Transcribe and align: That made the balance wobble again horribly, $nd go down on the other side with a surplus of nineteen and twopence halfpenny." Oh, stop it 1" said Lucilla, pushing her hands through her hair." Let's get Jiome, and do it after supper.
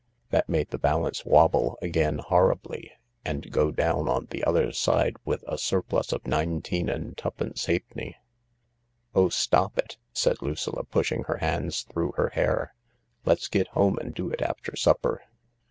That 0.31 0.49
made 0.49 0.71
the 0.71 0.79
balance 0.79 1.25
wobble 1.25 1.77
again 1.79 2.17
horribly, 2.17 2.91
$nd 3.23 3.51
go 3.51 3.69
down 3.69 4.09
on 4.09 4.25
the 4.31 4.43
other 4.43 4.71
side 4.71 5.15
with 5.25 5.43
a 5.47 5.59
surplus 5.59 6.11
of 6.11 6.25
nineteen 6.25 6.89
and 6.89 7.15
twopence 7.15 7.67
halfpenny." 7.67 8.15
Oh, 9.13 9.29
stop 9.29 9.77
it 9.77 9.97
1" 9.97 9.97
said 10.15 10.41
Lucilla, 10.41 10.85
pushing 10.85 11.25
her 11.25 11.37
hands 11.37 11.83
through 11.83 12.13
her 12.13 12.29
hair." 12.29 12.73
Let's 13.27 13.47
get 13.47 13.69
Jiome, 13.75 13.99
and 13.99 14.11
do 14.15 14.27
it 14.31 14.41
after 14.41 14.75
supper. 14.75 15.21